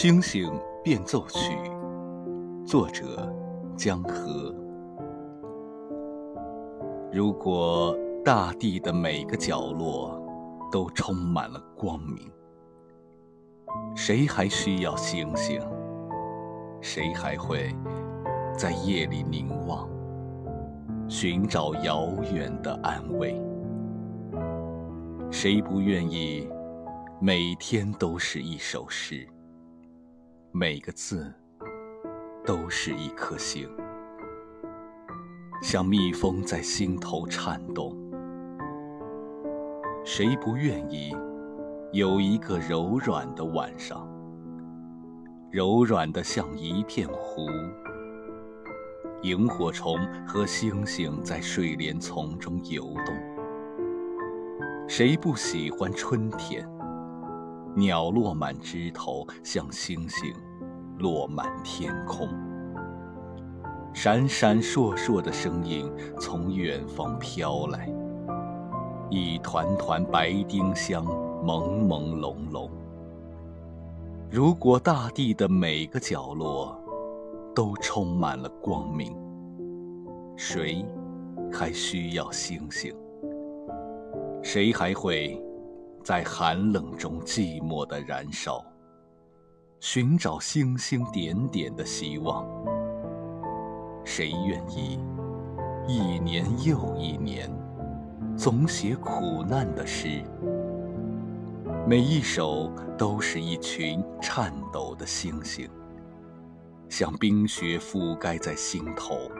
[0.00, 0.48] 星星
[0.80, 1.58] 变奏曲，
[2.64, 3.34] 作者
[3.76, 4.54] 江河。
[7.12, 10.22] 如果大地的每个角落
[10.70, 12.30] 都充满了光明，
[13.96, 15.60] 谁还需要星星？
[16.80, 17.74] 谁还会
[18.56, 19.90] 在夜里凝望，
[21.08, 23.34] 寻找遥远的安慰？
[25.28, 26.48] 谁不愿意
[27.20, 29.26] 每天都是一首诗？
[30.50, 31.30] 每个字
[32.44, 33.68] 都是一颗星，
[35.62, 37.94] 像蜜蜂在心头颤动。
[40.04, 41.14] 谁不愿意
[41.92, 44.08] 有一个柔软的晚上，
[45.50, 47.46] 柔软的像一片湖？
[49.22, 53.14] 萤火虫和星星在睡莲丛中游动。
[54.88, 56.66] 谁不喜欢春天？
[57.78, 60.34] 鸟落满枝头，像星星
[60.98, 62.28] 落满天空。
[63.94, 67.88] 闪闪烁烁的声音从远方飘来，
[69.08, 72.68] 一团团白丁香，朦朦胧胧。
[74.28, 76.76] 如果大地的每个角落
[77.54, 79.16] 都充满了光明，
[80.36, 80.84] 谁
[81.52, 82.92] 还需要星星？
[84.42, 85.40] 谁还会？
[86.08, 88.64] 在寒冷中寂寞的燃烧，
[89.78, 92.46] 寻找星星点点的希望。
[94.06, 94.98] 谁愿意
[95.86, 97.54] 一年又一年，
[98.38, 100.24] 总写苦难的诗？
[101.86, 105.68] 每一首都是一群颤抖的星星，
[106.88, 109.30] 像冰雪覆盖在心头。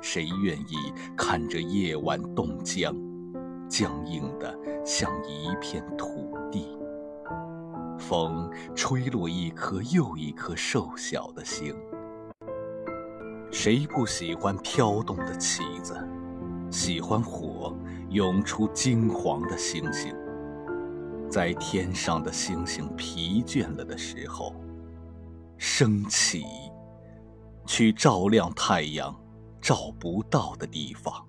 [0.00, 2.94] 谁愿意看着夜晚冻僵？
[3.68, 6.78] 僵硬的像一片土地，
[7.98, 11.74] 风吹落一颗又一颗瘦小的星。
[13.50, 15.96] 谁不喜欢飘动的旗子？
[16.70, 17.74] 喜欢火
[18.10, 20.14] 涌出金黄的星星。
[21.30, 24.54] 在天上的星星疲倦了的时候，
[25.56, 26.44] 升起，
[27.64, 29.14] 去照亮太阳
[29.60, 31.24] 照不到的地方。